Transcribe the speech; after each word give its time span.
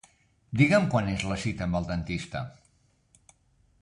Digue'm 0.61 0.87
quan 0.93 1.11
és 1.11 1.25
la 1.31 1.37
cita 1.43 1.67
amb 1.67 1.79
el 1.81 1.85
dentista. 1.93 2.45